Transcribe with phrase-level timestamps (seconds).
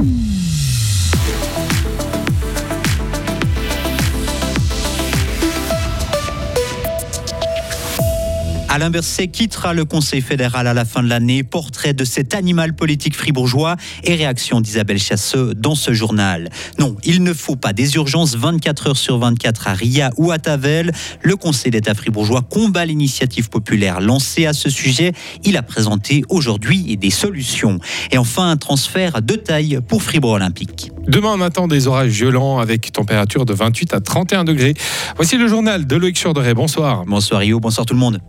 [0.00, 0.39] Mm-hmm.
[8.72, 11.42] Alain Berset quittera le Conseil fédéral à la fin de l'année.
[11.42, 13.74] Portrait de cet animal politique fribourgeois
[14.04, 16.50] et réaction d'Isabelle Chasseux dans ce journal.
[16.78, 20.38] Non, il ne faut pas des urgences 24 heures sur 24 à Ria ou à
[20.38, 20.92] Tavel.
[21.20, 25.14] Le Conseil d'État fribourgeois combat l'initiative populaire lancée à ce sujet.
[25.42, 27.80] Il a présenté aujourd'hui des solutions.
[28.12, 30.92] Et enfin, un transfert de taille pour Fribourg Olympique.
[31.06, 34.74] Demain, on attend des orages violents avec température de 28 à 31 degrés.
[35.16, 36.54] Voici le journal de Loïc Chorderet.
[36.54, 37.04] Bonsoir.
[37.06, 38.20] Bonsoir Rio, bonsoir tout le monde.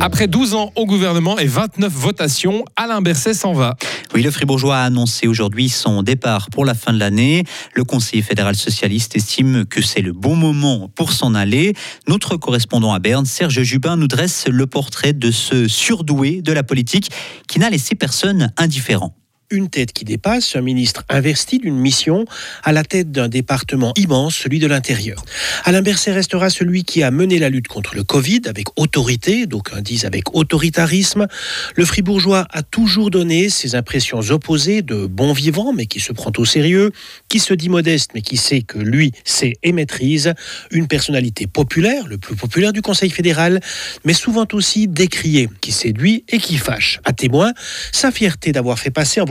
[0.00, 3.76] Après 12 ans au gouvernement et 29 votations, Alain Berset s'en va.
[4.14, 7.44] Oui, le Fribourgeois a annoncé aujourd'hui son départ pour la fin de l'année.
[7.74, 11.74] Le Conseil fédéral socialiste estime que c'est le bon moment pour s'en aller.
[12.06, 16.62] Notre correspondant à Berne, Serge Jubin, nous dresse le portrait de ce surdoué de la
[16.62, 17.10] politique
[17.48, 19.14] qui n'a laissé personne indifférent
[19.50, 22.24] une tête qui dépasse, un ministre investi d'une mission
[22.62, 25.24] à la tête d'un département immense, celui de l'intérieur.
[25.64, 29.80] Alain Berset restera celui qui a mené la lutte contre le Covid avec autorité, d'aucuns
[29.80, 31.26] disent avec autoritarisme.
[31.74, 36.32] Le fribourgeois a toujours donné ses impressions opposées de bon vivant, mais qui se prend
[36.36, 36.92] au sérieux,
[37.28, 40.34] qui se dit modeste, mais qui sait que lui sait et maîtrise,
[40.70, 43.60] une personnalité populaire, le plus populaire du Conseil fédéral,
[44.04, 47.00] mais souvent aussi décrié, qui séduit et qui fâche.
[47.04, 47.52] À témoin,
[47.92, 49.24] sa fierté d'avoir fait passer en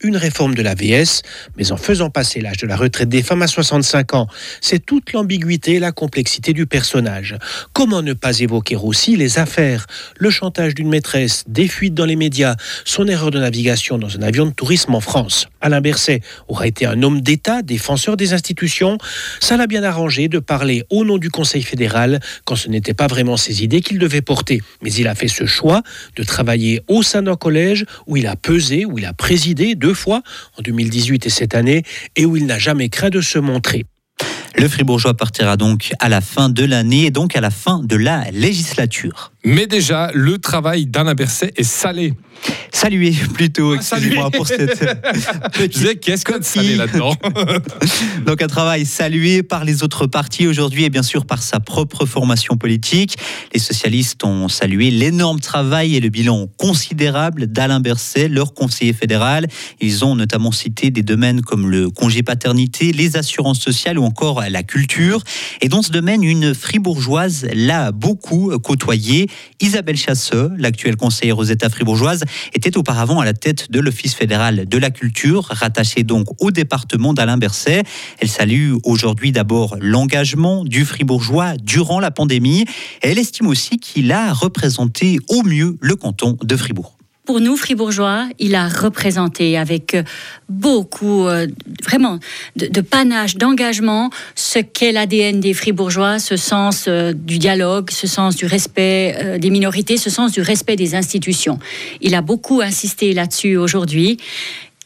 [0.00, 1.22] une réforme de la VS,
[1.56, 4.28] mais en faisant passer l'âge de la retraite des femmes à 65 ans.
[4.60, 7.36] C'est toute l'ambiguïté et la complexité du personnage.
[7.72, 9.86] Comment ne pas évoquer aussi les affaires,
[10.18, 14.22] le chantage d'une maîtresse, des fuites dans les médias, son erreur de navigation dans un
[14.22, 15.48] avion de tourisme en France.
[15.60, 18.98] Alain Berset aura été un homme d'État, défenseur des institutions.
[19.40, 23.06] Ça l'a bien arrangé de parler au nom du Conseil fédéral quand ce n'était pas
[23.06, 24.62] vraiment ses idées qu'il devait porter.
[24.82, 25.82] Mais il a fait ce choix
[26.16, 29.94] de travailler au sein d'un collège où il a pesé, où il a présidé deux
[29.94, 30.22] fois,
[30.58, 31.82] en 2018 et cette année,
[32.16, 33.84] et où il n'a jamais craint de se montrer.
[34.56, 37.96] Le Fribourgeois partira donc à la fin de l'année et donc à la fin de
[37.96, 39.32] la législature.
[39.48, 42.12] Mais déjà, le travail d'Alain Berset est salé.
[42.70, 44.78] Saluer plutôt, ah, excusez-moi pour cette
[45.52, 47.12] petite qu'est-ce qu'on salé là-dedans
[48.26, 52.06] Donc un travail salué par les autres partis aujourd'hui et bien sûr par sa propre
[52.06, 53.16] formation politique.
[53.52, 59.48] Les socialistes ont salué l'énorme travail et le bilan considérable d'Alain Berset, leur conseiller fédéral.
[59.80, 64.44] Ils ont notamment cité des domaines comme le congé paternité, les assurances sociales ou encore
[64.48, 65.22] la culture.
[65.62, 69.26] Et dans ce domaine, une fribourgeoise l'a beaucoup côtoyé.
[69.60, 74.68] Isabelle Chasseux, l'actuelle conseillère aux États fribourgeoises, était auparavant à la tête de l'Office fédéral
[74.68, 77.82] de la culture, rattaché donc au département d'Alain Berset.
[78.18, 82.64] Elle salue aujourd'hui d'abord l'engagement du fribourgeois durant la pandémie.
[83.02, 86.97] Elle estime aussi qu'il a représenté au mieux le canton de Fribourg
[87.28, 90.02] pour nous, fribourgeois, il a représenté avec euh,
[90.48, 91.46] beaucoup, euh,
[91.84, 92.18] vraiment,
[92.56, 98.34] de, panache, d'engagement, ce qu'est l'ADN des fribourgeois, ce sens euh, du dialogue, ce sens
[98.34, 101.58] du respect des minorités, ce sens du respect des institutions.
[102.00, 104.16] Il a beaucoup insisté là-dessus aujourd'hui.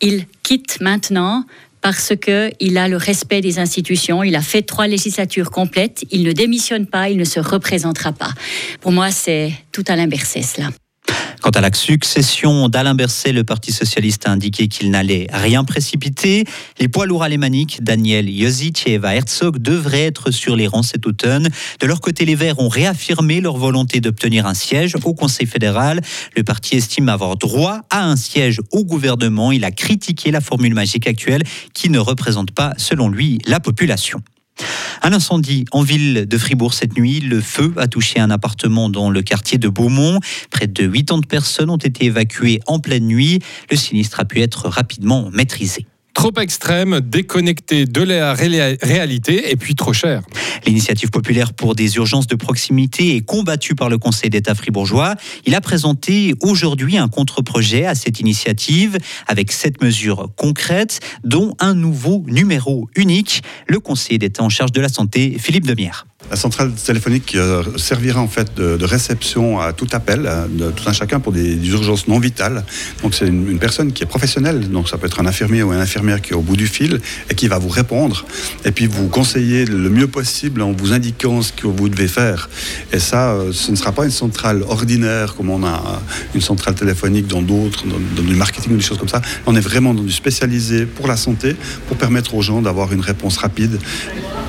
[0.01, 1.45] Il quitte maintenant
[1.81, 4.25] parce qu'il a le respect des institutions.
[4.25, 6.05] Il a fait trois législatures complètes.
[6.11, 8.35] Il ne démissionne pas, il ne se représentera pas.
[8.81, 10.71] Pour moi, c'est tout à l'inverse, cela.
[11.41, 16.45] Quant à la succession d'Alain Berset, le Parti socialiste a indiqué qu'il n'allait rien précipiter.
[16.79, 21.07] Les poids lourds alémaniques, Daniel Josic et Eva Herzog, devraient être sur les rangs cet
[21.07, 21.49] automne.
[21.81, 26.01] De leur côté, les Verts ont réaffirmé leur volonté d'obtenir un siège au Conseil fédéral.
[26.37, 29.53] Le parti estime avoir droit à un siège au gouvernement.
[29.53, 31.43] Il a critiqué la formule magique actuelle
[31.75, 34.23] qui ne représente pas, selon lui, la population.
[35.03, 37.21] Un incendie en ville de Fribourg cette nuit.
[37.21, 40.21] Le feu a touché un appartement dans le quartier de Beaumont.
[40.51, 43.41] Près de 80 personnes ont été évacuées en pleine nuit.
[43.71, 45.87] Le sinistre a pu être rapidement maîtrisé.
[46.15, 50.23] Trop extrême, déconnecté de la réalité et puis trop cher.
[50.67, 55.17] L'initiative populaire pour des urgences de proximité est combattue par le Conseil d'État fribourgeois.
[55.47, 61.75] Il a présenté aujourd'hui un contre-projet à cette initiative avec sept mesures concrètes, dont un
[61.75, 63.43] nouveau numéro unique.
[63.67, 66.07] Le Conseil d'État en charge de la santé, Philippe Demière.
[66.33, 70.89] La centrale téléphonique euh, servira en fait de, réception à tout appel, euh, de tout
[70.89, 72.65] un chacun pour des, urgences non vitales.
[73.03, 75.79] Donc c'est une, personne qui est professionnelle, donc ça peut être un infirmier ou une
[75.81, 78.25] infirmière qui est au bout du fil et qui va vous répondre
[78.65, 82.49] et puis vous conseiller le mieux possible en vous indiquant ce que vous devez faire.
[82.95, 86.01] Et ça, euh, ce ne sera pas une centrale ordinaire comme on a
[86.35, 89.21] une centrale téléphonique dans d'autres, dans, du marketing ou des choses comme ça.
[89.45, 91.57] On est vraiment dans du spécialisé pour la santé,
[91.89, 93.79] pour permettre aux gens d'avoir une réponse rapide,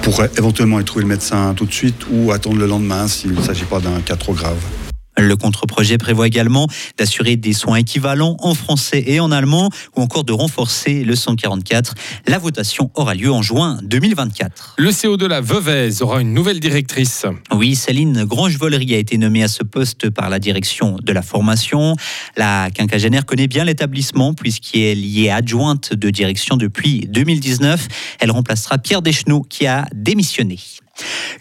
[0.01, 3.41] pour éventuellement y trouver le médecin tout de suite ou attendre le lendemain s'il ne
[3.41, 4.59] s'agit pas d'un cas trop grave.
[5.17, 6.67] Le contre-projet prévoit également
[6.97, 11.93] d'assurer des soins équivalents en français et en allemand ou encore de renforcer le 144.
[12.27, 14.75] La votation aura lieu en juin 2024.
[14.77, 17.25] Le CO de la Veuvez aura une nouvelle directrice.
[17.53, 21.95] Oui, Céline Grange-Vollery a été nommée à ce poste par la direction de la formation.
[22.35, 27.87] La quinquagénaire connaît bien l'établissement puisqu'elle y est adjointe de direction depuis 2019.
[28.19, 30.57] Elle remplacera Pierre Deschenaux qui a démissionné.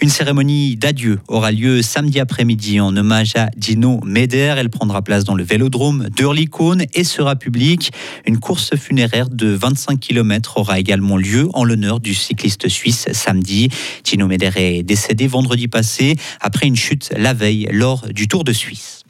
[0.03, 4.55] Une cérémonie d'adieu aura lieu samedi après-midi en hommage à Dino Meder.
[4.59, 7.93] Elle prendra place dans le vélodrome d'Urlicone et sera publique.
[8.27, 13.69] Une course funéraire de 25 km aura également lieu en l'honneur du cycliste suisse samedi.
[14.03, 18.53] Dino Meder est décédé vendredi passé après une chute la veille lors du Tour de
[18.53, 19.02] Suisse.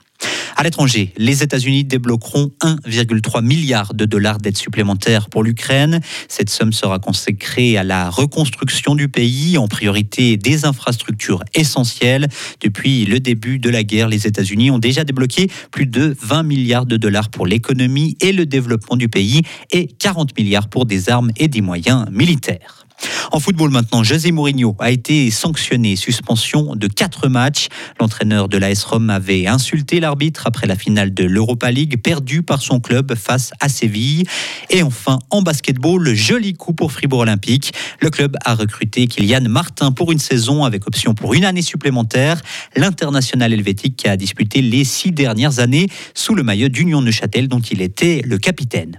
[0.62, 5.98] À l'étranger, les États-Unis débloqueront 1,3 milliard de dollars d'aide supplémentaire pour l'Ukraine.
[6.28, 12.28] Cette somme sera consacrée à la reconstruction du pays, en priorité des infrastructures essentielles.
[12.60, 16.86] Depuis le début de la guerre, les États-Unis ont déjà débloqué plus de 20 milliards
[16.86, 19.42] de dollars pour l'économie et le développement du pays
[19.72, 22.81] et 40 milliards pour des armes et des moyens militaires.
[23.30, 27.68] En football maintenant, José Mourinho a été sanctionné, suspension de quatre matchs.
[28.00, 32.62] L'entraîneur de l'AS Rome avait insulté l'arbitre après la finale de l'Europa League, perdue par
[32.62, 34.24] son club face à Séville.
[34.70, 37.72] Et enfin, en basketball, joli coup pour Fribourg Olympique.
[38.00, 42.40] Le club a recruté Kylian Martin pour une saison avec option pour une année supplémentaire.
[42.76, 47.80] L'international helvétique a disputé les six dernières années sous le maillot d'Union Neuchâtel dont il
[47.82, 48.98] était le capitaine.